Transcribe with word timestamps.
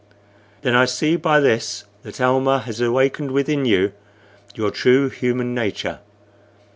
"Then 0.63 0.75
I 0.75 0.85
see 0.85 1.15
by 1.15 1.39
this 1.39 1.83
that 2.01 2.19
Almah 2.19 2.61
has 2.63 2.81
awakened 2.81 3.29
within 3.29 3.65
you 3.65 3.93
your 4.55 4.71
true 4.71 5.09
human 5.09 5.53
nature. 5.53 5.99